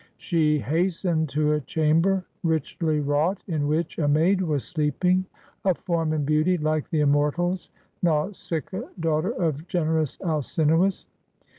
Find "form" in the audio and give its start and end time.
5.77-6.11